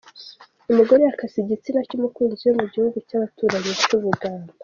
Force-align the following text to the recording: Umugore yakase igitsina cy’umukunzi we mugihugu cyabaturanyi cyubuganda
Umugore 0.71 1.01
yakase 1.03 1.35
igitsina 1.39 1.79
cy’umukunzi 1.87 2.41
we 2.47 2.53
mugihugu 2.59 2.97
cyabaturanyi 3.07 3.71
cyubuganda 3.87 4.51